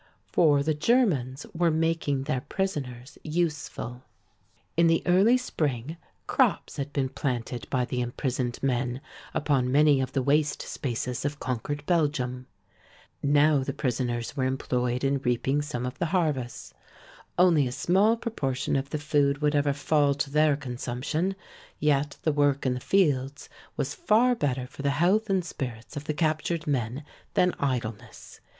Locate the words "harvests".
16.07-16.73